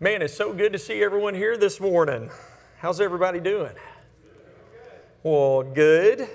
[0.00, 2.30] Man, it's so good to see everyone here this morning.
[2.78, 3.72] How's everybody doing?
[5.24, 6.28] Well, good.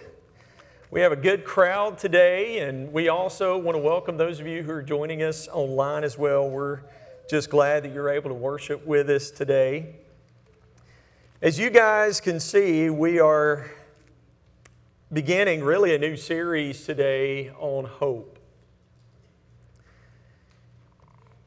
[0.92, 4.64] We have a good crowd today, and we also want to welcome those of you
[4.64, 6.50] who are joining us online as well.
[6.50, 6.82] We're
[7.30, 9.96] just glad that you're able to worship with us today.
[11.42, 13.72] As you guys can see, we are
[15.14, 18.33] beginning really a new series today on hope.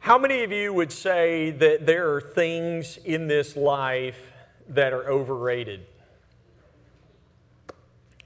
[0.06, 4.16] How many of you would say that there are things in this life
[4.69, 5.84] that are overrated?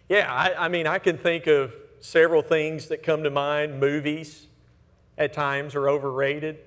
[0.06, 3.80] Yeah, I, I, mean, I can think of several things that come to mind.
[3.80, 4.46] Movies
[5.16, 6.58] at times are overrated.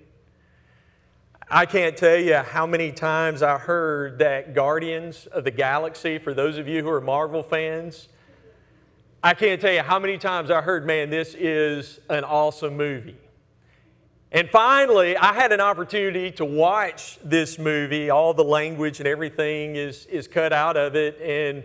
[1.48, 6.34] I can't tell you how many times I heard that Guardians of the Galaxy, for
[6.34, 8.08] those of you who are Marvel fans,
[9.24, 13.18] I can't tell you how many times I heard, man, this is an awesome movie.
[14.34, 18.10] And finally, I had an opportunity to watch this movie.
[18.10, 21.22] All the language and everything is, is cut out of it.
[21.22, 21.64] And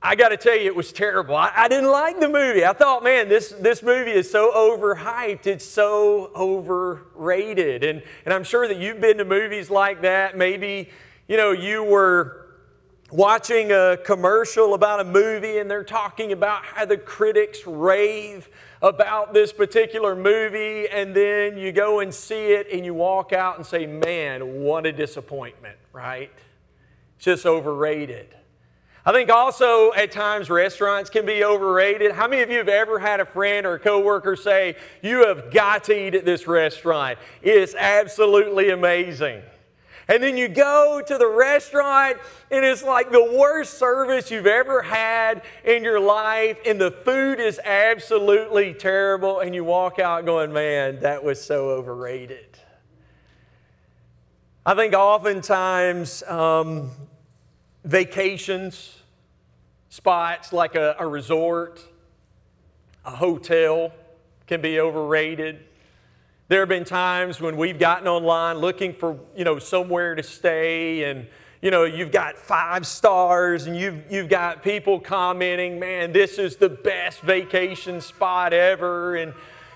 [0.00, 1.36] I got to tell you, it was terrible.
[1.36, 2.64] I, I, didn't like the movie.
[2.64, 5.46] I thought, man, this, this movie is so overhyped.
[5.46, 7.84] It's so overrated.
[7.84, 10.38] And, and I'm sure that you've been to movies like that.
[10.38, 10.88] Maybe,
[11.28, 12.45] you know, you were
[13.10, 18.48] watching a commercial about a movie and they're talking about how the critics rave
[18.82, 23.56] about this particular movie, and then you go and see it and you walk out
[23.56, 26.30] and say, Man, what a disappointment, right?
[27.16, 28.34] It's just overrated.
[29.04, 32.10] I think also at times restaurants can be overrated.
[32.10, 35.50] How many of you have ever had a friend or a coworker say, You have
[35.52, 37.18] got to eat at this restaurant?
[37.40, 39.42] It is absolutely amazing.
[40.08, 42.18] And then you go to the restaurant
[42.50, 47.40] and it's like the worst service you've ever had in your life, and the food
[47.40, 52.56] is absolutely terrible, and you walk out going, Man, that was so overrated.
[54.64, 56.90] I think oftentimes um,
[57.84, 58.96] vacations,
[59.88, 61.82] spots like a, a resort,
[63.04, 63.92] a hotel
[64.46, 65.65] can be overrated.
[66.48, 71.04] There have been times when we've gotten online looking for, you know, somewhere to stay
[71.04, 71.26] and
[71.62, 76.54] you know, you've got five stars and you've, you've got people commenting, man, this is
[76.56, 79.16] the best vacation spot ever.
[79.16, 79.32] And,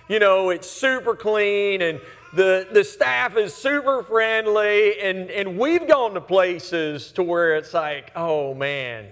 [0.09, 2.01] you know, it's super clean and
[2.35, 5.01] the, the staff is super friendly.
[5.01, 9.07] And, and we've gone to places to where it's like, oh man,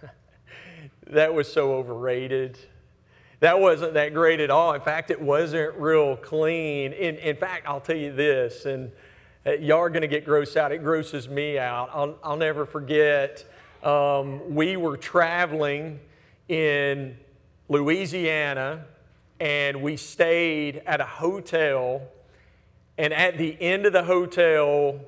[1.08, 2.58] that was so overrated.
[3.40, 4.72] That wasn't that great at all.
[4.72, 6.92] In fact, it wasn't real clean.
[6.92, 8.90] In, in fact, I'll tell you this, and
[9.46, 10.72] uh, y'all are going to get grossed out.
[10.72, 11.90] It grosses me out.
[11.92, 13.44] I'll, I'll never forget,
[13.84, 16.00] um, we were traveling
[16.48, 17.16] in
[17.68, 18.86] Louisiana,
[19.38, 22.02] and we stayed at a hotel.
[22.96, 24.98] And at the end of the hotel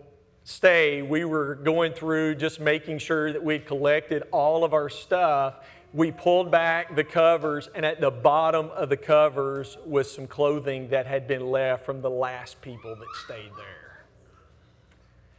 [0.44, 5.56] stay, we were going through just making sure that we'd collected all of our stuff
[5.92, 10.88] we pulled back the covers, and at the bottom of the covers was some clothing
[10.90, 14.04] that had been left from the last people that stayed there.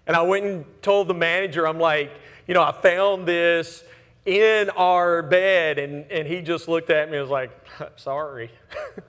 [0.07, 2.11] And I went and told the manager, I'm like,
[2.47, 3.83] you know, I found this
[4.25, 5.79] in our bed.
[5.79, 7.51] And, and he just looked at me and was like,
[7.95, 8.51] sorry.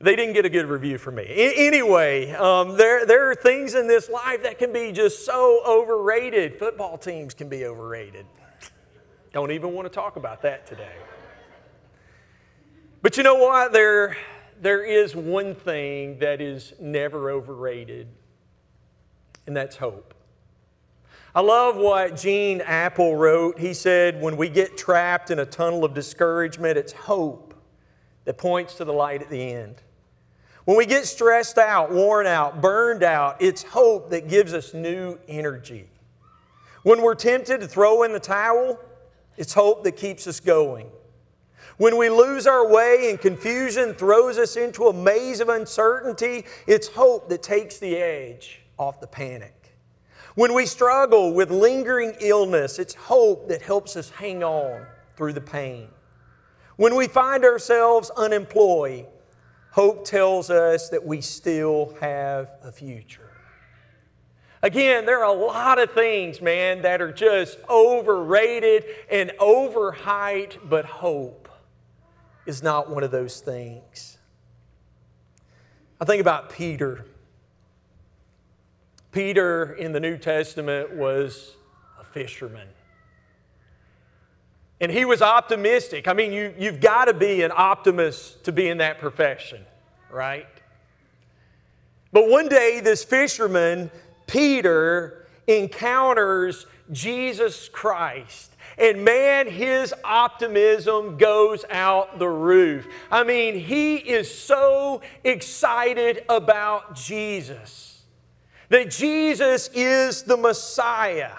[0.00, 1.24] they didn't get a good review from me.
[1.24, 5.60] I- anyway, um, there, there are things in this life that can be just so
[5.66, 6.58] overrated.
[6.58, 8.24] Football teams can be overrated.
[9.32, 10.96] Don't even want to talk about that today.
[13.02, 13.72] But you know what?
[13.72, 14.16] There,
[14.60, 18.08] there is one thing that is never overrated,
[19.46, 20.14] and that's hope.
[21.32, 23.58] I love what Gene Appel wrote.
[23.58, 27.54] He said, When we get trapped in a tunnel of discouragement, it's hope
[28.24, 29.76] that points to the light at the end.
[30.64, 35.18] When we get stressed out, worn out, burned out, it's hope that gives us new
[35.28, 35.86] energy.
[36.82, 38.78] When we're tempted to throw in the towel,
[39.40, 40.86] it's hope that keeps us going.
[41.78, 46.88] When we lose our way and confusion throws us into a maze of uncertainty, it's
[46.88, 49.74] hope that takes the edge off the panic.
[50.34, 54.84] When we struggle with lingering illness, it's hope that helps us hang on
[55.16, 55.88] through the pain.
[56.76, 59.06] When we find ourselves unemployed,
[59.70, 63.29] hope tells us that we still have a future.
[64.62, 70.84] Again, there are a lot of things, man, that are just overrated and overhyped, but
[70.84, 71.48] hope
[72.44, 74.18] is not one of those things.
[76.00, 77.06] I think about Peter.
[79.12, 81.56] Peter in the New Testament was
[81.98, 82.68] a fisherman.
[84.80, 86.08] And he was optimistic.
[86.08, 89.64] I mean, you, you've got to be an optimist to be in that profession,
[90.10, 90.46] right?
[92.12, 93.90] But one day, this fisherman,
[94.30, 98.54] Peter, encounters Jesus Christ.
[98.78, 102.86] And man, his optimism goes out the roof.
[103.10, 108.02] I mean, he is so excited about Jesus
[108.68, 111.32] that Jesus is the Messiah.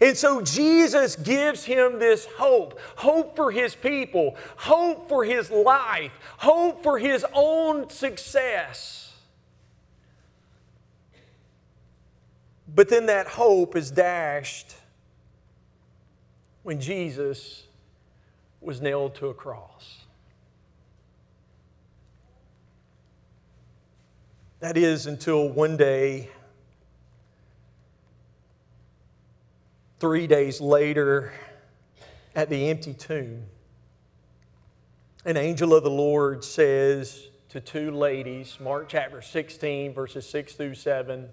[0.00, 6.12] And so Jesus gives him this hope hope for his people, hope for his life,
[6.36, 9.01] hope for his own success.
[12.74, 14.74] But then that hope is dashed
[16.62, 17.64] when Jesus
[18.60, 20.04] was nailed to a cross.
[24.60, 26.30] That is until one day,
[29.98, 31.32] three days later,
[32.34, 33.42] at the empty tomb,
[35.24, 40.74] an angel of the Lord says to two ladies, Mark chapter 16, verses 6 through
[40.74, 41.28] 7,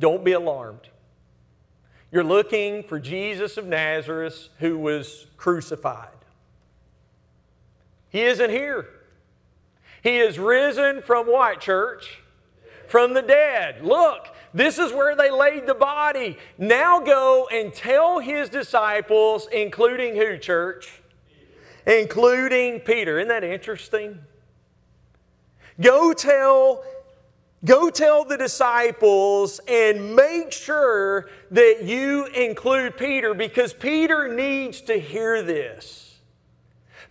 [0.00, 0.88] Don't be alarmed.
[2.10, 6.08] You're looking for Jesus of Nazareth who was crucified.
[8.08, 8.88] He isn't here.
[10.02, 12.20] He is risen from what, church?
[12.88, 13.84] From the dead.
[13.84, 16.36] Look, this is where they laid the body.
[16.58, 21.00] Now go and tell his disciples, including who, church?
[21.86, 23.20] Including Peter.
[23.20, 24.18] Isn't that interesting?
[25.80, 26.82] Go tell
[27.64, 34.98] Go tell the disciples and make sure that you include Peter because Peter needs to
[34.98, 36.18] hear this.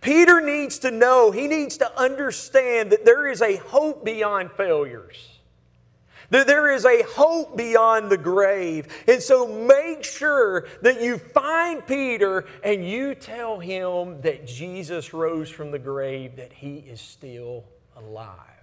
[0.00, 5.38] Peter needs to know, he needs to understand that there is a hope beyond failures.
[6.30, 8.86] That there is a hope beyond the grave.
[9.06, 15.50] And so make sure that you find Peter and you tell him that Jesus rose
[15.50, 17.64] from the grave, that he is still
[17.96, 18.59] alive.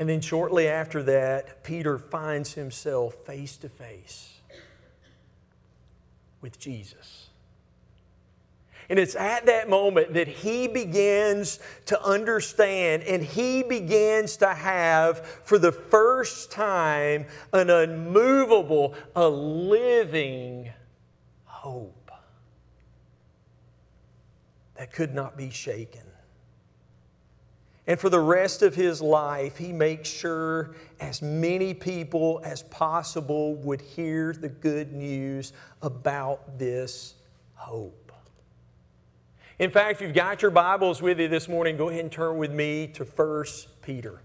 [0.00, 4.32] And then shortly after that, Peter finds himself face to face
[6.40, 7.28] with Jesus.
[8.88, 15.24] And it's at that moment that he begins to understand and he begins to have,
[15.44, 20.72] for the first time, an unmovable, a living
[21.44, 22.10] hope
[24.76, 26.09] that could not be shaken.
[27.86, 33.56] And for the rest of his life, he makes sure as many people as possible
[33.56, 37.14] would hear the good news about this
[37.54, 38.12] hope.
[39.58, 42.38] In fact, if you've got your Bibles with you this morning, go ahead and turn
[42.38, 43.44] with me to 1
[43.82, 44.22] Peter.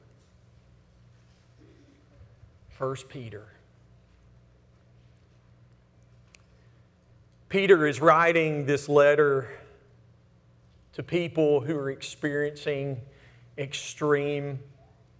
[2.78, 3.48] 1 Peter.
[7.50, 9.50] Peter is writing this letter
[10.94, 13.02] to people who are experiencing
[13.58, 14.60] extreme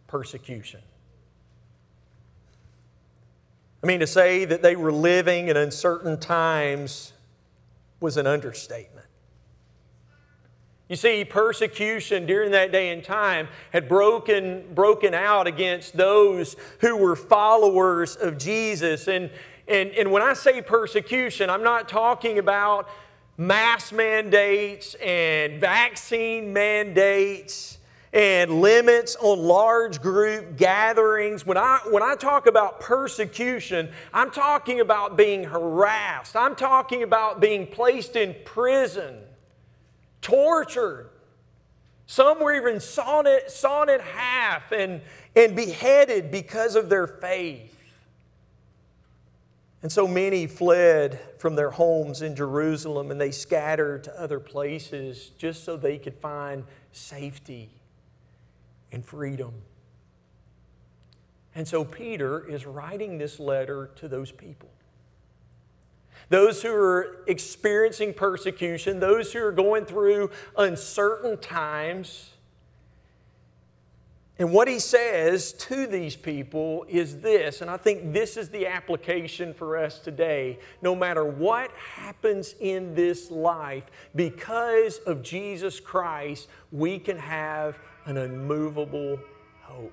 [0.08, 0.82] persecution.
[3.84, 7.14] I mean, to say that they were living in uncertain times
[8.00, 9.06] was an understatement.
[10.88, 16.96] You see, persecution during that day and time had broken, broken out against those who
[16.96, 19.08] were followers of Jesus.
[19.08, 19.32] And,
[19.68, 22.88] and, and when I say persecution, I'm not talking about
[23.38, 27.80] mass mandates and vaccine mandates
[28.16, 31.46] and limits on large group gatherings.
[31.46, 36.38] When I, when I talk about persecution, I'm talking about being harassed.
[36.38, 39.18] I'm talking about being placed in prison,
[40.22, 41.10] tortured.
[42.08, 45.02] Some were even sawn, sawn in half and,
[45.36, 47.74] and beheaded because of their faith.
[49.84, 55.32] And so many fled from their homes in Jerusalem and they scattered to other places
[55.38, 57.70] just so they could find safety
[58.96, 59.54] and freedom.
[61.54, 64.70] And so Peter is writing this letter to those people.
[66.30, 72.32] Those who are experiencing persecution, those who are going through uncertain times.
[74.40, 78.66] And what he says to these people is this, and I think this is the
[78.66, 80.58] application for us today.
[80.82, 83.84] No matter what happens in this life,
[84.16, 89.20] because of Jesus Christ, we can have an unmovable
[89.62, 89.92] hope.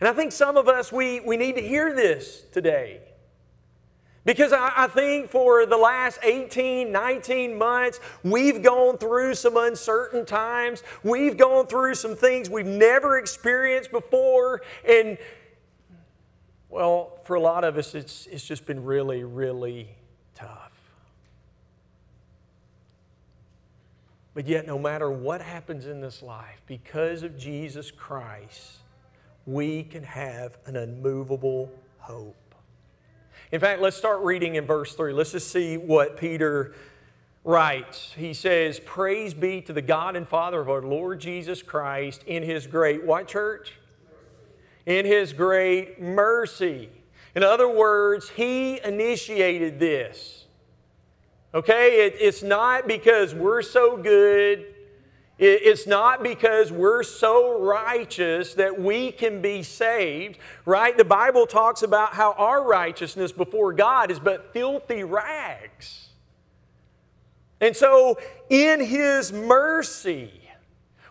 [0.00, 3.00] And I think some of us, we, we need to hear this today.
[4.24, 10.24] Because I, I, think for the last 18, 19 months, we've gone through some uncertain
[10.24, 10.82] times.
[11.02, 14.62] We've gone through some things we've never experienced before.
[14.88, 15.18] And,
[16.70, 19.88] well, for a lot of us, it's, it's just been really, really
[20.34, 20.73] tough.
[24.34, 28.78] But yet, no matter what happens in this life, because of Jesus Christ,
[29.46, 32.36] we can have an unmovable hope.
[33.52, 35.12] In fact, let's start reading in verse 3.
[35.12, 36.74] Let's just see what Peter
[37.44, 38.12] writes.
[38.16, 42.42] He says, Praise be to the God and Father of our Lord Jesus Christ in
[42.42, 43.74] his great, what church?
[44.86, 46.88] In his great mercy.
[47.36, 50.43] In other words, he initiated this.
[51.54, 52.06] Okay?
[52.06, 54.66] It, it's not because we're so good.
[55.38, 60.96] It, it's not because we're so righteous that we can be saved, right?
[60.96, 66.08] The Bible talks about how our righteousness before God is but filthy rags.
[67.60, 68.18] And so,
[68.50, 70.30] in His mercy,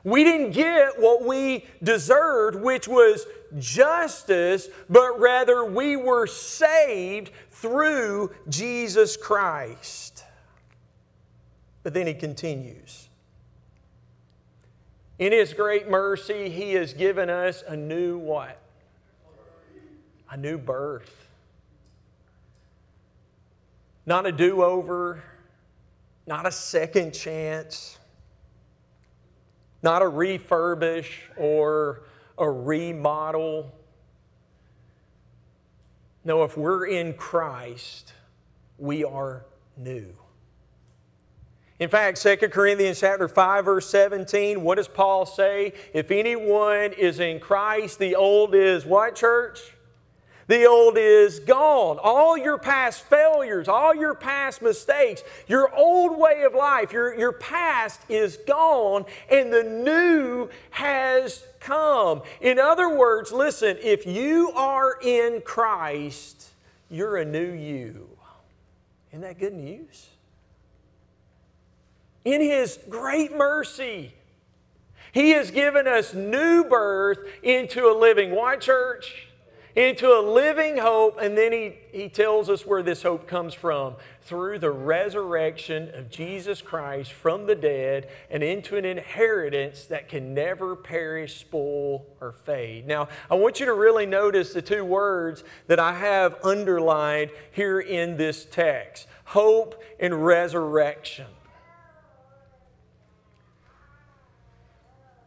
[0.03, 3.25] we didn't get what we deserved, which was
[3.57, 10.12] justice, but rather we were saved through Jesus Christ.
[11.83, 13.09] But then he continues.
[15.19, 18.59] In his great mercy, he has given us a new what?
[20.29, 21.27] A new birth.
[24.05, 25.23] Not a do over,
[26.25, 27.97] not a second chance,
[29.81, 32.03] not a refurbish or
[32.37, 33.71] a remodel.
[36.25, 38.13] No, if we're in Christ,
[38.77, 39.45] we are
[39.77, 40.13] new.
[41.83, 45.73] In fact, 2 Corinthians chapter 5 verse 17, what does Paul say?
[45.93, 49.59] If anyone is in Christ, the old is what church?
[50.47, 51.99] The old is gone.
[52.01, 57.33] All your past failures, all your past mistakes, your old way of life, your, your
[57.33, 62.21] past is gone, and the new has come.
[62.39, 66.47] In other words, listen, if you are in Christ,
[66.89, 68.07] you're a new you.
[69.11, 70.07] Isn't that good news?
[72.25, 74.13] In His great mercy,
[75.11, 79.27] He has given us new birth into a living why, church,
[79.75, 83.95] into a living hope, and then he, he tells us where this hope comes from
[84.21, 90.33] through the resurrection of Jesus Christ from the dead and into an inheritance that can
[90.35, 92.85] never perish, spoil, or fade.
[92.85, 97.79] Now, I want you to really notice the two words that I have underlined here
[97.79, 101.25] in this text hope and resurrection.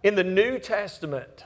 [0.06, 1.44] In the New Testament,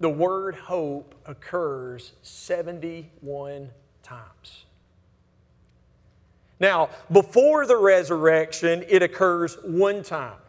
[0.00, 3.70] the word hope occurs 71
[4.02, 4.64] times.
[6.58, 10.40] Now, before the resurrection, it occurs one time.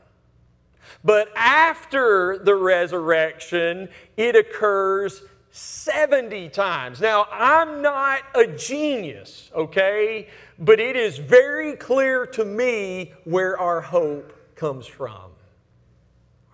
[1.03, 6.99] But after the resurrection, it occurs 70 times.
[6.99, 10.29] Now, I'm not a genius, okay?
[10.57, 15.36] But it is very clear to me where our hope comes from.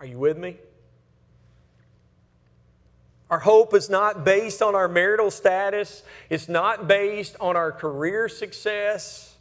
[0.00, 0.58] Are you with me?
[3.30, 6.02] Our hope is not based on our marital status.
[6.30, 9.34] It's not based on our career success.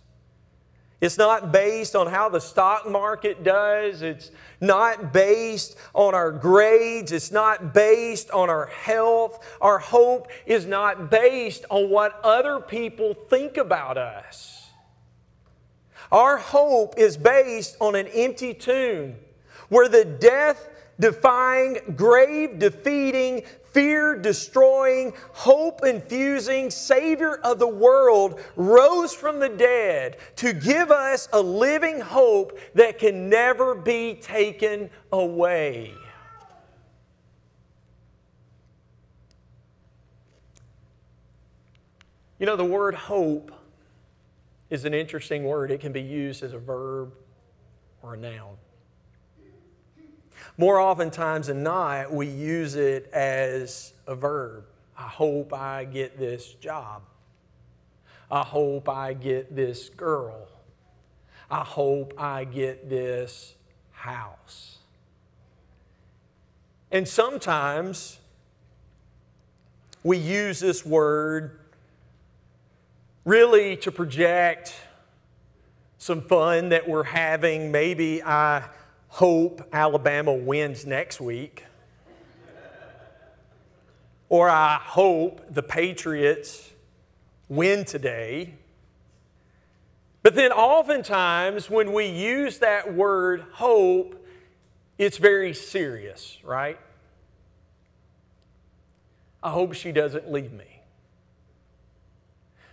[1.02, 4.02] It's not based on how the stock market does.
[4.02, 4.32] It's
[4.62, 7.12] not based on our grades.
[7.12, 9.46] It's not based on our health.
[9.60, 14.70] Our hope is not based on what other people think about us.
[16.10, 19.16] Our hope is based on an empty tomb
[19.74, 29.14] where the death defying, grave defeating, fear destroying, hope infusing Savior of the world rose
[29.14, 35.92] from the dead to give us a living hope that can never be taken away.
[42.38, 43.52] You know, the word hope
[44.70, 45.72] is an interesting word.
[45.72, 47.14] It can be used as a verb
[48.04, 48.58] or a noun.
[50.58, 54.66] More oftentimes than not, we use it as a verb.
[54.98, 57.02] I hope I get this job.
[58.30, 60.48] I hope I get this girl.
[61.50, 63.56] I hope I get this
[63.92, 64.78] house.
[66.92, 68.20] And sometimes
[70.04, 71.60] we use this word
[73.26, 74.76] really to project
[75.98, 77.72] some fun that we're having.
[77.72, 78.64] Maybe I
[79.14, 81.66] hope Alabama wins next week.
[84.28, 86.72] or I hope the Patriots
[87.48, 88.56] win today.
[90.24, 94.26] But then, oftentimes, when we use that word hope,
[94.98, 96.80] it's very serious, right?
[99.44, 100.80] I hope she doesn't leave me.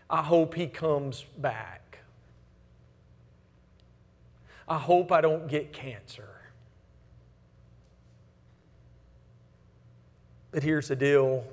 [0.09, 1.99] I hope he comes back.
[4.67, 6.30] I hope I don't get cancer.
[10.51, 11.45] But here's the deal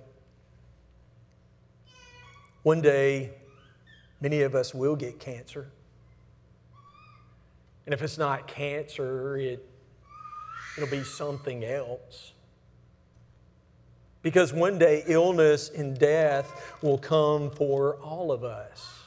[2.63, 3.31] one day,
[4.19, 5.69] many of us will get cancer.
[7.85, 9.65] And if it's not cancer, it,
[10.75, 12.33] it'll be something else.
[14.21, 18.99] Because one day, illness and death will come for all of us.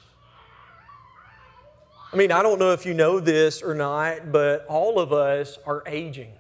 [2.10, 5.58] I mean, I don't know if you know this or not, but all of us
[5.66, 6.32] are aging.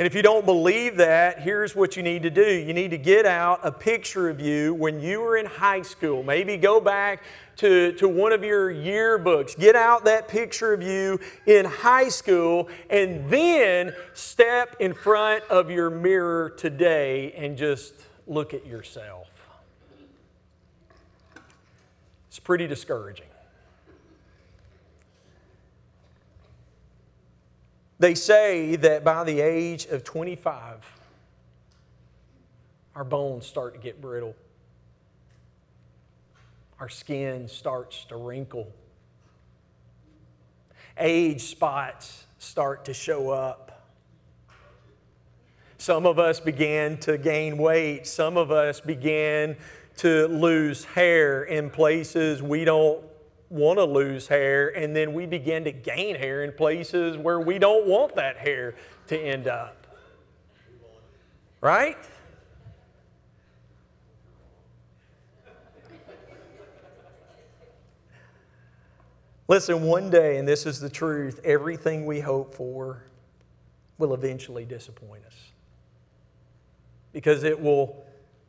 [0.00, 2.42] And if you don't believe that, here's what you need to do.
[2.42, 6.22] You need to get out a picture of you when you were in high school.
[6.22, 7.22] Maybe go back
[7.56, 9.58] to, to one of your yearbooks.
[9.58, 15.70] Get out that picture of you in high school and then step in front of
[15.70, 17.92] your mirror today and just
[18.26, 19.28] look at yourself.
[22.28, 23.29] It's pretty discouraging.
[28.00, 30.90] They say that by the age of 25,
[32.94, 34.34] our bones start to get brittle.
[36.80, 38.72] Our skin starts to wrinkle.
[40.96, 43.86] Age spots start to show up.
[45.76, 48.06] Some of us began to gain weight.
[48.06, 49.58] Some of us began
[49.98, 53.04] to lose hair in places we don't
[53.50, 57.58] want to lose hair, and then we begin to gain hair in places where we
[57.58, 58.76] don't want that hair
[59.08, 59.88] to end up.
[61.60, 61.98] Right?
[69.48, 73.02] Listen, one day, and this is the truth, everything we hope for
[73.98, 75.34] will eventually disappoint us.
[77.12, 78.04] Because it will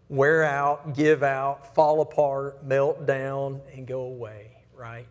[0.10, 4.51] wear out, give out, fall apart, melt down, and go away
[4.82, 5.06] right?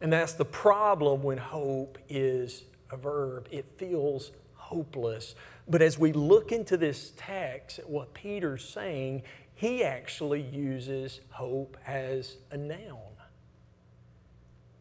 [0.00, 3.46] And that's the problem when hope is a verb.
[3.50, 5.34] It feels hopeless.
[5.68, 9.22] But as we look into this text, at what Peter's saying,
[9.54, 12.96] he actually uses hope as a noun.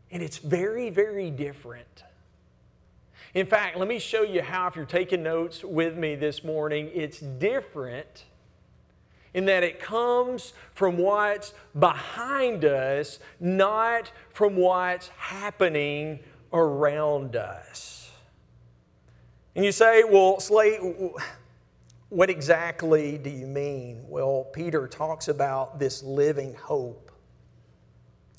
[0.09, 2.03] And it's very, very different.
[3.33, 6.89] In fact, let me show you how, if you're taking notes with me this morning,
[6.93, 8.23] it's different
[9.33, 16.19] in that it comes from what's behind us, not from what's happening
[16.53, 18.11] around us.
[19.55, 20.79] And you say, well, Slate,
[22.09, 24.03] what exactly do you mean?
[24.07, 27.11] Well, Peter talks about this living hope.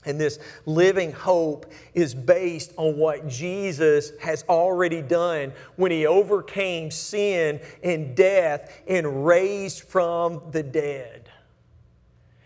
[0.04, 6.90] And this living hope is based on what Jesus has already done when he overcame
[6.90, 11.28] sin and death and raised from the dead.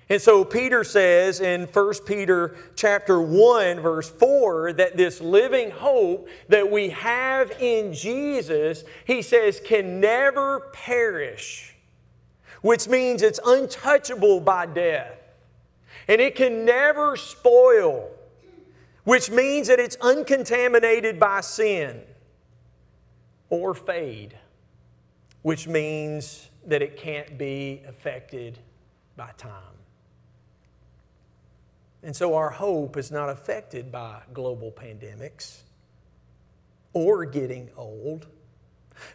[0.08, 6.28] And so Peter says in 1 Peter chapter 1 verse 4 that this living hope
[6.48, 11.74] that we have in Jesus, he says can never perish,
[12.62, 15.21] which means it's untouchable by death
[16.08, 18.10] and it can never spoil,
[19.04, 22.02] which means that it's uncontaminated by sin
[23.50, 24.36] or fade,
[25.42, 28.58] which means that it can't be affected
[29.16, 29.52] by time.
[32.02, 35.62] And so our hope is not affected by global pandemics
[36.92, 38.26] or getting old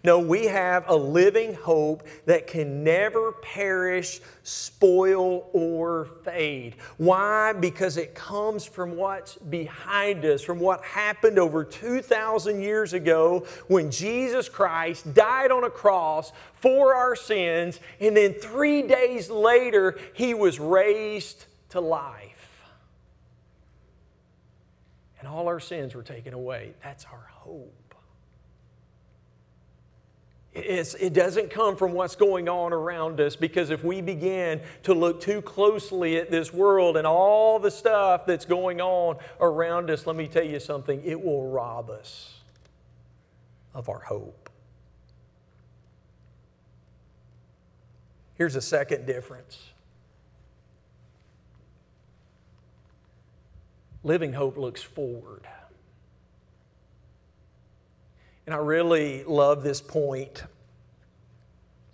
[0.04, 6.76] no, we have a living hope that can never perish, spoil, or fade.
[6.98, 7.54] Why?
[7.54, 13.92] Because it comes from what's behind us, from what happened over 2,000 years ago when
[13.92, 20.34] Jesus Christ died on a cross for our sins, and then three days later, he
[20.34, 22.64] was raised to life.
[25.20, 26.74] And all our sins were taken away.
[26.84, 27.87] That's our hope.
[30.58, 34.94] It's, it doesn't come from what's going on around us because if we begin to
[34.96, 40.08] look too closely at this world and all the stuff that's going on around us,
[40.08, 42.40] let me tell you something, it will rob us
[43.76, 44.50] of our hope.
[48.34, 49.60] Here's a second difference
[54.04, 55.48] living hope looks forward.
[58.48, 60.46] And I really love this point.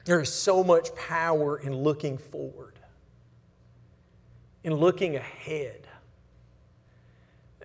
[0.05, 2.77] There is so much power in looking forward,
[4.63, 5.87] in looking ahead.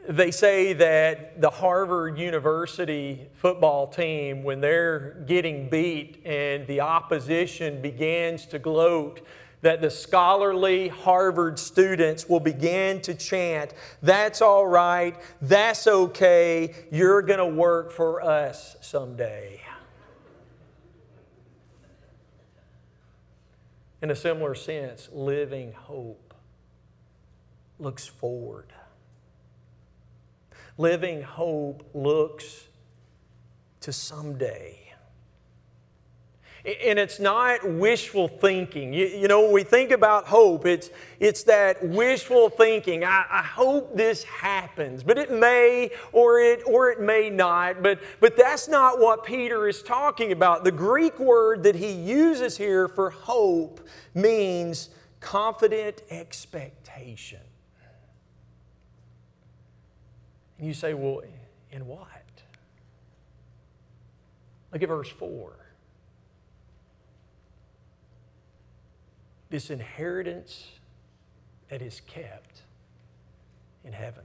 [0.09, 7.83] They say that the Harvard University football team, when they're getting beat and the opposition
[7.83, 9.21] begins to gloat,
[9.61, 17.23] that the scholarly Harvard students will begin to chant, That's all right, that's okay, you're
[17.23, 19.61] going to work for us someday.
[24.01, 26.35] In a similar sense, living hope
[27.81, 28.73] looks forward.
[30.77, 32.69] Living hope looks
[33.81, 34.88] to someday.
[36.65, 38.93] And it's not wishful thinking.
[38.93, 40.91] You, you, know, when we think about hope, it's,
[41.21, 43.05] it's that wishful thinking.
[43.05, 47.83] I, I, hope this happens, but it may or it, or it may not.
[47.83, 50.65] But, but that's not what Peter is talking about.
[50.65, 54.91] The Greek word that he uses here for hope means
[55.21, 57.41] confident expectation.
[60.59, 61.23] And you say, well,
[61.71, 62.09] in what?
[64.73, 65.68] Look at verse 4.
[69.51, 70.67] This inheritance
[71.69, 72.63] that is kept
[73.85, 74.25] in heaven.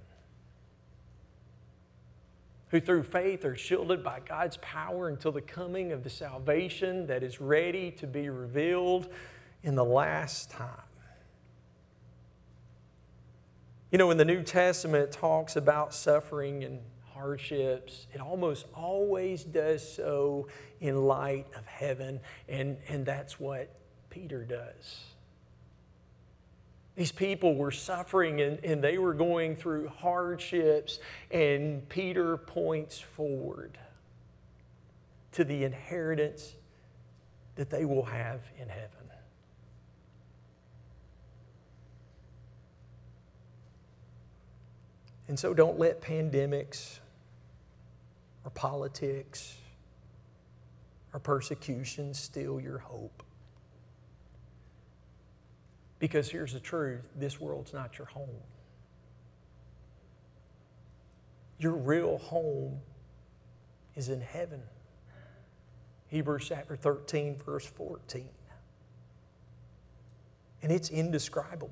[2.70, 7.22] Who through faith are shielded by God's power until the coming of the salvation that
[7.22, 9.10] is ready to be revealed
[9.62, 10.70] in the last time.
[13.92, 16.80] You know, when the New Testament talks about suffering and
[17.14, 20.48] hardships, it almost always does so
[20.82, 23.70] in light of heaven, and, and that's what
[24.10, 25.13] Peter does.
[26.96, 31.00] These people were suffering and, and they were going through hardships,
[31.32, 33.78] and Peter points forward
[35.32, 36.54] to the inheritance
[37.56, 38.90] that they will have in heaven.
[45.28, 47.00] And so don't let pandemics
[48.44, 49.58] or politics
[51.14, 53.23] or persecution steal your hope.
[56.04, 58.28] Because here's the truth this world's not your home.
[61.60, 62.82] Your real home
[63.96, 64.62] is in heaven.
[66.10, 68.28] Hebrews chapter 13, verse 14.
[70.62, 71.70] And it's indescribable.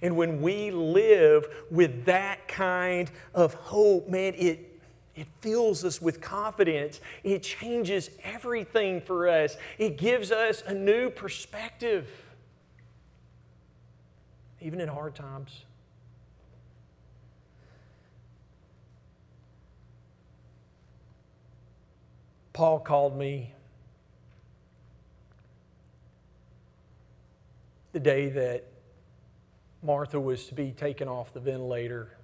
[0.00, 4.80] And when we live with that kind of hope, man, it,
[5.14, 7.02] it fills us with confidence.
[7.24, 9.58] It changes everything for us.
[9.76, 12.08] It gives us a new perspective,
[14.64, 15.66] even in hard times.
[22.54, 23.52] Paul called me
[27.92, 28.64] the day that
[29.82, 32.16] Martha was to be taken off the ventilator.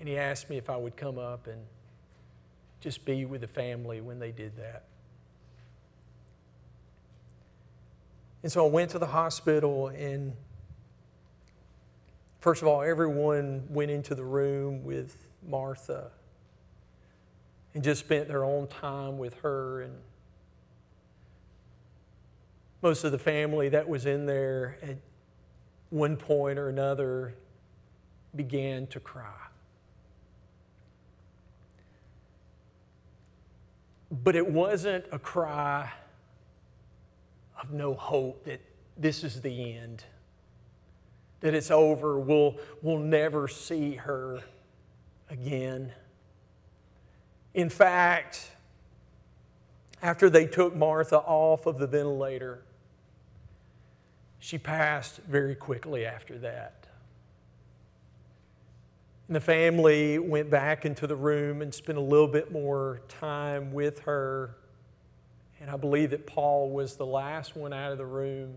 [0.00, 1.60] And he asked me if I would come up and
[2.80, 4.86] just be with the family when they did that.
[8.42, 10.32] And so I went to the hospital, and
[12.40, 16.10] first of all, everyone went into the room with Martha
[17.74, 19.82] and just spent their own time with her.
[19.82, 19.94] And
[22.82, 24.96] most of the family that was in there at
[25.90, 27.34] one point or another
[28.34, 29.34] began to cry.
[34.10, 35.92] But it wasn't a cry
[37.62, 38.60] of no hope that
[38.96, 40.04] this is the end,
[41.40, 44.42] that it's over, we'll, we'll never see her
[45.30, 45.92] again.
[47.54, 48.50] In fact,
[50.02, 52.62] after they took Martha off of the ventilator,
[54.38, 56.86] she passed very quickly after that.
[59.28, 63.72] And the family went back into the room and spent a little bit more time
[63.72, 64.56] with her.
[65.60, 68.56] And I believe that Paul was the last one out of the room.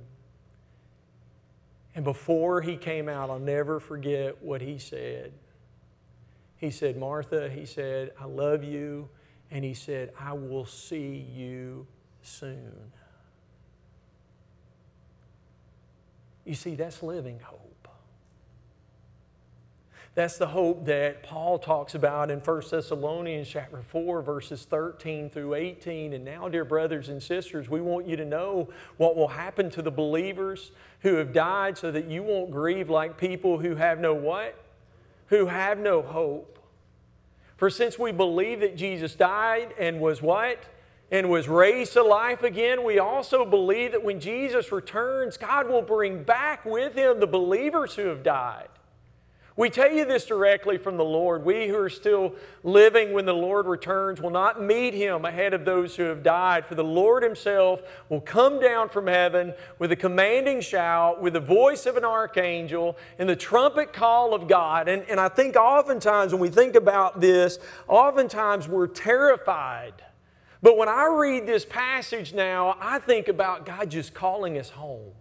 [1.95, 5.31] And before he came out, I'll never forget what he said.
[6.57, 9.09] He said, Martha, he said, I love you.
[9.51, 11.85] And he said, I will see you
[12.23, 12.73] soon.
[16.45, 17.62] You see, that's living hope.
[20.15, 25.55] That's the hope that Paul talks about in 1 Thessalonians chapter 4, verses 13 through
[25.55, 26.13] 18.
[26.13, 29.81] And now, dear brothers and sisters, we want you to know what will happen to
[29.81, 34.13] the believers who have died so that you won't grieve like people who have no
[34.13, 34.55] what?
[35.27, 36.59] Who have no hope.
[37.57, 40.63] For since we believe that Jesus died and was what?
[41.11, 45.83] and was raised to life again, we also believe that when Jesus returns, God will
[45.83, 48.67] bring back with him the believers who have died.
[49.55, 51.45] We tell you this directly from the Lord.
[51.45, 55.63] We who are still living when the Lord returns will not meet him ahead of
[55.63, 59.95] those who have died, for the Lord himself will come down from heaven with a
[59.95, 64.87] commanding shout, with the voice of an archangel, and the trumpet call of God.
[64.87, 69.93] And, and I think oftentimes when we think about this, oftentimes we're terrified.
[70.63, 75.11] But when I read this passage now, I think about God just calling us home.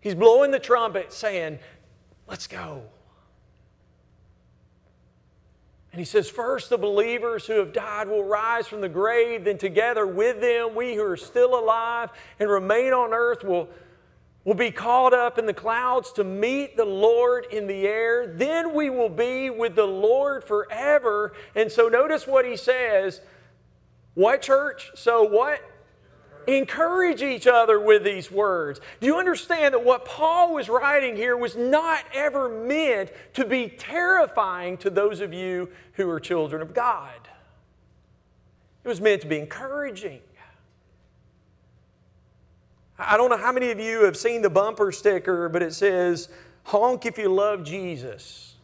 [0.00, 1.60] He's blowing the trumpet saying,
[2.32, 2.80] Let's go.
[5.90, 9.58] And he says, First, the believers who have died will rise from the grave, then
[9.58, 12.08] together with them, we who are still alive
[12.40, 13.68] and remain on earth will,
[14.46, 18.26] will be called up in the clouds to meet the Lord in the air.
[18.26, 21.34] Then we will be with the Lord forever.
[21.54, 23.20] And so notice what he says.
[24.14, 24.90] What, church?
[24.94, 25.60] So what?
[26.46, 28.80] Encourage each other with these words.
[29.00, 33.68] Do you understand that what Paul was writing here was not ever meant to be
[33.68, 37.10] terrifying to those of you who are children of God?
[38.84, 40.20] It was meant to be encouraging.
[42.98, 46.28] I don't know how many of you have seen the bumper sticker, but it says,
[46.64, 48.54] honk if you love Jesus.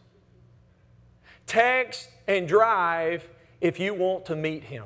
[1.45, 3.27] Text and drive
[3.59, 4.85] if you want to meet him.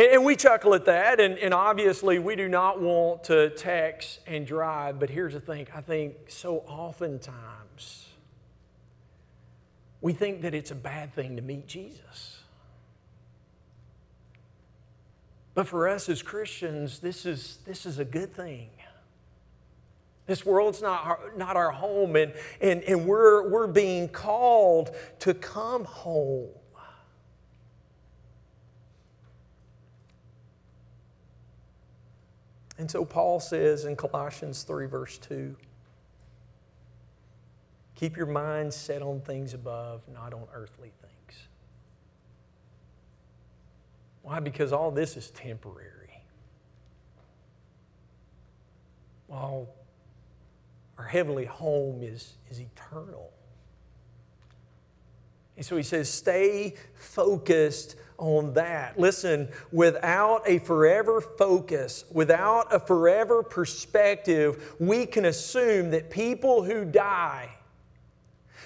[0.00, 4.46] And we chuckle at that, and, and obviously we do not want to text and
[4.46, 8.06] drive, but here's the thing I think so oftentimes
[10.00, 12.38] we think that it's a bad thing to meet Jesus.
[15.52, 18.70] But for us as Christians, this is, this is a good thing.
[20.26, 22.32] This world's not our, not our home, and,
[22.62, 26.48] and, and we're, we're being called to come home.
[32.80, 35.54] And so Paul says in Colossians 3, verse 2
[37.94, 41.42] keep your mind set on things above, not on earthly things.
[44.22, 44.40] Why?
[44.40, 46.22] Because all this is temporary.
[49.26, 49.68] While
[50.96, 53.30] our heavenly home is, is eternal.
[55.60, 58.98] And so he says, stay focused on that.
[58.98, 66.86] Listen, without a forever focus, without a forever perspective, we can assume that people who
[66.86, 67.50] die,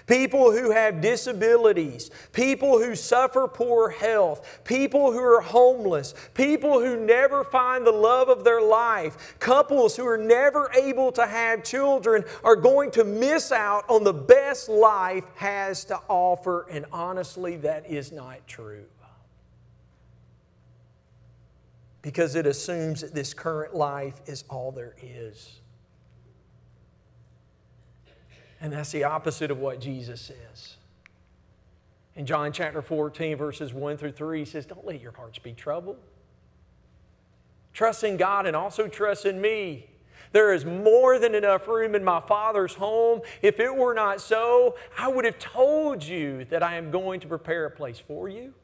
[0.07, 6.97] people who have disabilities, people who suffer poor health, people who are homeless, people who
[6.97, 12.25] never find the love of their life, couples who are never able to have children
[12.43, 16.67] are going to miss out on the best life has to offer.
[16.71, 18.85] And honestly, that is not true.
[22.05, 25.61] because it assumes that this current life is all there is.
[28.64, 30.77] And that's the opposite of what Jesus says.
[32.16, 35.53] In John chapter 14, verses 1 through 3, he says, Don't let your hearts be
[35.53, 35.98] troubled.
[37.74, 39.90] Trust in God and also trust in me.
[40.33, 43.20] There is more than enough room in my Father's home.
[43.42, 47.27] If it were not so, I would have told you that I am going to
[47.27, 48.55] prepare a place for you.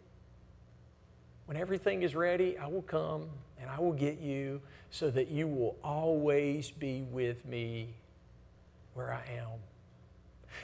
[1.44, 3.28] When everything is ready, I will come
[3.60, 7.90] and I will get you so that you will always be with me
[8.94, 9.69] where I am.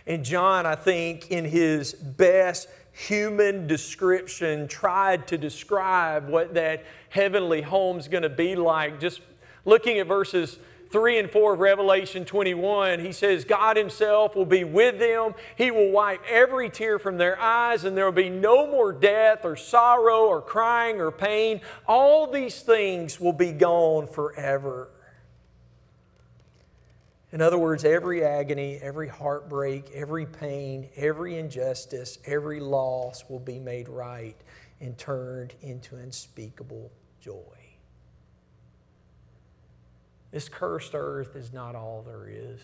[0.07, 7.62] And John, I think, in his best human description, tried to describe what that heavenly
[7.62, 9.01] home is going to be like.
[9.01, 9.20] Just
[9.64, 10.59] looking at verses
[10.90, 15.35] 3 and 4 of Revelation 21, he says, God Himself will be with them.
[15.57, 19.44] He will wipe every tear from their eyes, and there will be no more death
[19.44, 21.61] or sorrow or crying or pain.
[21.87, 24.88] All these things will be gone forever.
[27.37, 33.59] In other words, every agony, every heartbreak, every pain, every injustice, every loss will be
[33.59, 34.40] made right
[34.81, 37.59] and turned into unspeakable joy.
[40.31, 42.62] This cursed earth is not all there is.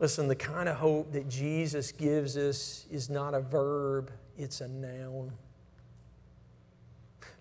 [0.00, 4.66] Listen, the kind of hope that Jesus gives us is not a verb, it's a
[4.66, 5.30] noun.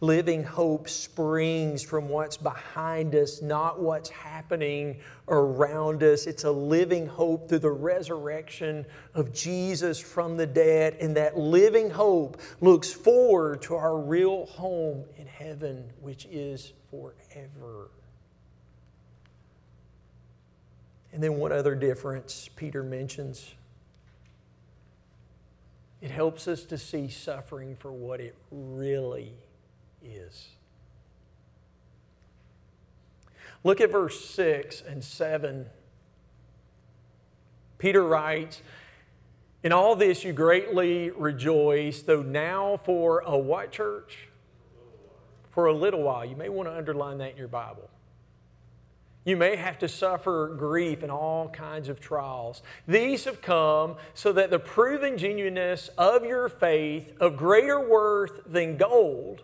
[0.04, 6.28] Living hope springs from what's behind us, not what's happening around us.
[6.28, 10.98] It's a living hope through the resurrection of Jesus from the dead.
[11.00, 17.90] And that living hope looks forward to our real home in heaven, which is forever.
[21.14, 23.54] And then, one other difference Peter mentions
[26.02, 29.53] it helps us to see suffering for what it really is.
[33.64, 35.68] Look at verse 6 and 7.
[37.78, 38.62] Peter writes,
[39.64, 44.28] In all this you greatly rejoice, though now for a what church?
[45.52, 46.26] For a little while.
[46.26, 47.90] You may want to underline that in your Bible.
[49.26, 52.62] You may have to suffer grief and all kinds of trials.
[52.86, 58.76] These have come so that the proven genuineness of your faith, of greater worth than
[58.76, 59.44] gold,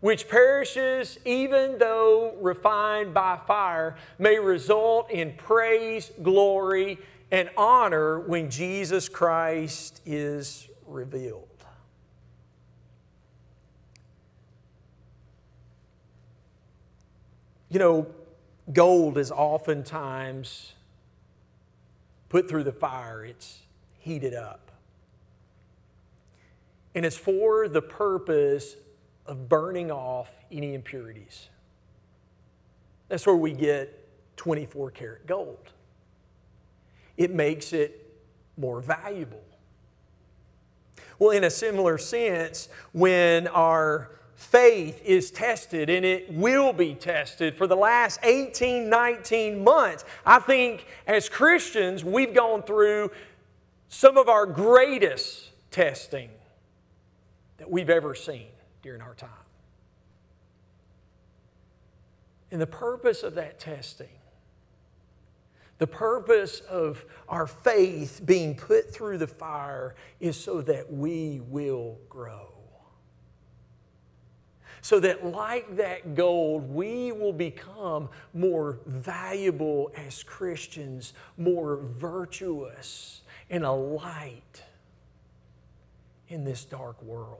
[0.00, 6.98] which perishes even though refined by fire, may result in praise, glory,
[7.30, 11.46] and honor when Jesus Christ is revealed.
[17.68, 18.06] You know,
[18.72, 20.74] gold is oftentimes
[22.28, 23.60] put through the fire, it's
[23.98, 24.70] heated up.
[26.94, 28.74] And it's for the purpose
[29.30, 31.48] of burning off any impurities.
[33.08, 33.96] That's where we get
[34.36, 35.70] 24 karat gold.
[37.16, 38.12] It makes it
[38.56, 39.42] more valuable.
[41.20, 47.54] Well, in a similar sense, when our faith is tested and it will be tested
[47.54, 50.04] for the last 18, 19 months.
[50.24, 53.10] I think as Christians, we've gone through
[53.88, 56.30] some of our greatest testing
[57.58, 58.46] that we've ever seen
[58.82, 59.30] during our time.
[62.50, 64.08] And the purpose of that testing,
[65.78, 71.98] the purpose of our faith being put through the fire is so that we will
[72.08, 72.50] grow
[74.82, 83.64] so that, like that gold, we will become more valuable as Christians, more virtuous, and
[83.64, 84.62] a light
[86.28, 87.38] in this dark world.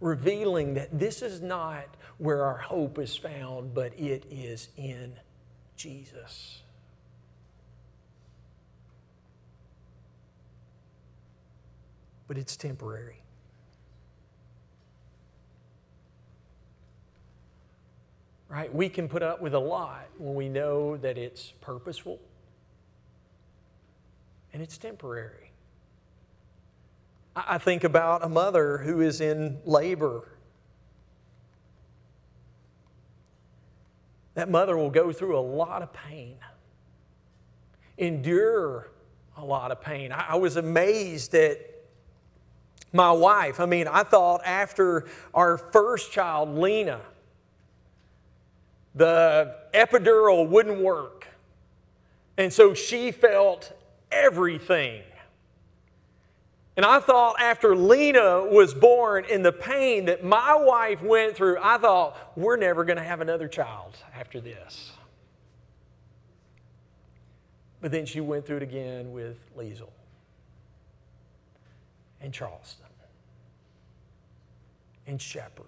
[0.00, 1.86] Revealing that this is not
[2.18, 5.14] where our hope is found, but it is in
[5.76, 6.62] Jesus.
[12.28, 13.22] But it's temporary.
[18.48, 18.74] right?
[18.74, 22.20] We can put up with a lot when we know that it's purposeful
[24.52, 25.45] and it's temporary.
[27.36, 30.26] I think about a mother who is in labor.
[34.34, 36.36] That mother will go through a lot of pain,
[37.98, 38.90] endure
[39.36, 40.12] a lot of pain.
[40.12, 41.60] I was amazed at
[42.92, 43.60] my wife.
[43.60, 47.00] I mean, I thought after our first child, Lena,
[48.94, 51.26] the epidural wouldn't work.
[52.38, 53.72] And so she felt
[54.10, 55.02] everything.
[56.76, 61.56] And I thought after Lena was born in the pain that my wife went through,
[61.60, 64.92] I thought, we're never going to have another child after this.
[67.80, 69.90] But then she went through it again with Liesel
[72.20, 72.86] and Charleston
[75.06, 75.64] and Shepherd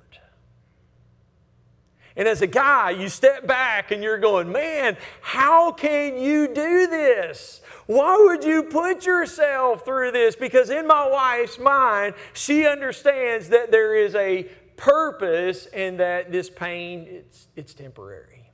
[2.18, 6.88] and as a guy, you step back and you're going, man, how can you do
[6.88, 7.61] this?
[7.87, 10.35] Why would you put yourself through this?
[10.35, 16.50] Because in my wife's mind, she understands that there is a purpose and that this
[16.50, 18.50] pain, it's, it's temporary.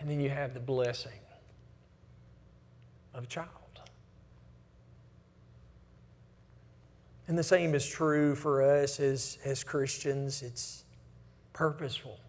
[0.00, 1.12] And then you have the blessing
[3.14, 3.48] of a child.
[7.28, 10.42] And the same is true for us as, as Christians.
[10.42, 10.84] It's,
[11.58, 12.20] purposeful.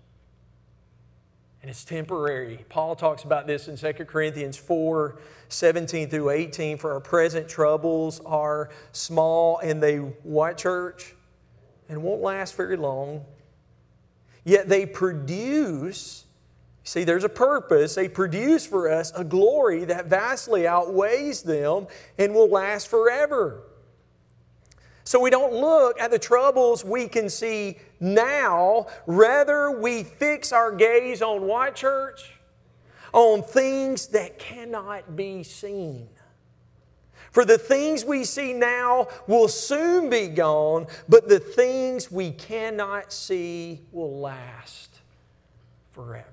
[1.61, 2.65] And it's temporary.
[2.67, 6.79] Paul talks about this in 2 Corinthians 4 17 through 18.
[6.79, 11.13] For our present troubles are small and they, what church?
[11.89, 13.23] And won't last very long.
[14.45, 16.25] Yet they produce,
[16.83, 17.93] see, there's a purpose.
[17.93, 21.85] They produce for us a glory that vastly outweighs them
[22.17, 23.61] and will last forever.
[25.09, 28.85] So we don't look at the troubles we can see now.
[29.07, 32.33] Rather, we fix our gaze on what, church?
[33.11, 36.09] On things that cannot be seen.
[37.31, 43.12] For the things we see now will soon be gone, but the things we cannot
[43.12, 44.99] see will last
[45.89, 46.27] forever.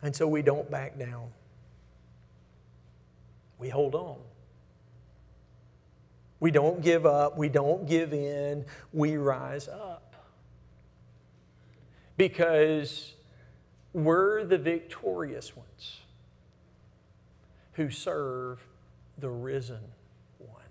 [0.00, 1.32] And so we don't back down
[3.58, 4.18] we hold on.
[6.40, 7.36] We don't give up.
[7.36, 8.64] We don't give in.
[8.92, 10.14] We rise up.
[12.16, 13.14] Because
[13.92, 16.00] we're the victorious ones
[17.72, 18.60] who serve
[19.18, 19.80] the risen
[20.38, 20.62] one.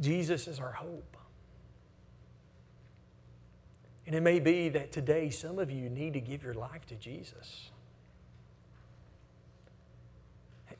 [0.00, 1.16] Jesus is our hope.
[4.06, 6.94] And it may be that today some of you need to give your life to
[6.94, 7.70] Jesus.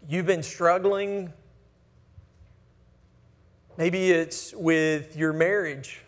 [0.07, 1.33] You've been struggling.
[3.79, 6.03] Maybe it's with your marriage.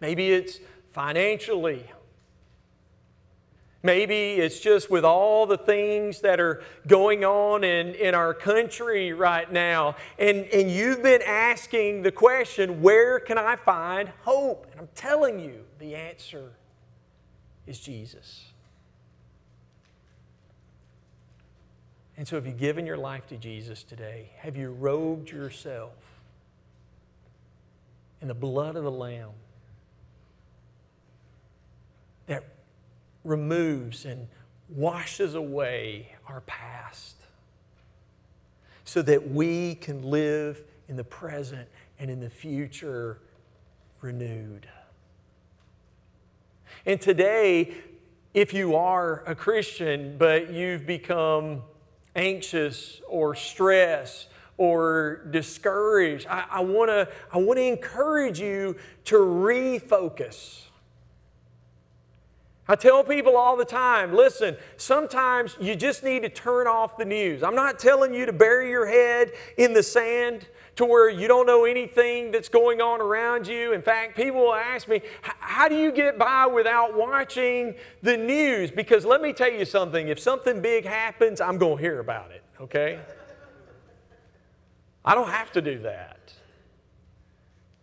[0.00, 0.58] Maybe it's
[0.92, 1.86] financially.
[3.82, 9.12] Maybe it's just with all the things that are going on in, in our country
[9.12, 9.96] right now.
[10.18, 14.68] And, and you've been asking the question, where can I find hope?
[14.70, 16.52] And I'm telling you, the answer
[17.66, 18.44] is Jesus.
[22.16, 24.30] And so, have you given your life to Jesus today?
[24.36, 25.94] Have you robed yourself
[28.20, 29.30] in the blood of the Lamb
[32.26, 32.44] that
[33.24, 34.28] removes and
[34.68, 37.16] washes away our past
[38.84, 41.68] so that we can live in the present
[41.98, 43.18] and in the future
[44.00, 44.66] renewed.
[46.84, 47.74] And today,
[48.34, 51.62] if you are a Christian, but you've become
[52.16, 60.62] anxious or stressed or discouraged, I, I want to I wanna encourage you to refocus.
[62.68, 67.04] I tell people all the time listen, sometimes you just need to turn off the
[67.04, 67.42] news.
[67.42, 70.46] I'm not telling you to bury your head in the sand
[70.76, 73.72] to where you don't know anything that's going on around you.
[73.72, 78.70] In fact, people will ask me, How do you get by without watching the news?
[78.70, 82.30] Because let me tell you something if something big happens, I'm going to hear about
[82.30, 83.00] it, okay?
[85.04, 86.32] I don't have to do that.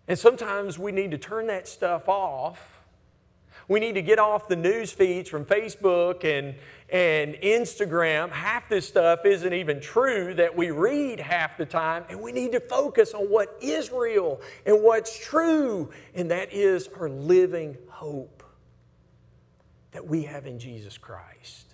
[0.08, 2.79] And sometimes we need to turn that stuff off
[3.70, 6.56] we need to get off the news feeds from Facebook and,
[6.90, 8.32] and Instagram.
[8.32, 12.52] Half this stuff isn't even true that we read half the time, and we need
[12.54, 18.44] to focus on what is real and what's true, and that is our living hope
[19.92, 21.69] that we have in Jesus Christ.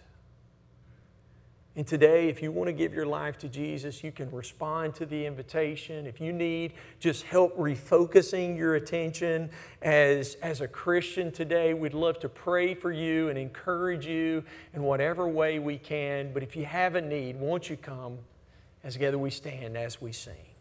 [1.78, 5.06] And today, if you want to give your life to Jesus, you can respond to
[5.06, 6.08] the invitation.
[6.08, 6.72] If you need
[7.02, 9.50] just help refocusing your attention
[9.82, 14.42] as, as a Christian today, we'd love to pray for you and encourage you
[14.74, 16.32] in whatever way we can.
[16.32, 18.20] But if you have a need, won't you come
[18.86, 20.55] as together we stand as we sing?